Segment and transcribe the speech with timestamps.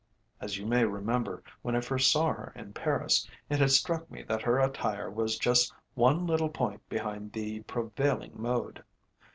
[0.39, 4.23] As you may remember, when I first saw her in Paris, it had struck me
[4.23, 8.83] that her attire was just one little point behind the "prevailing mode."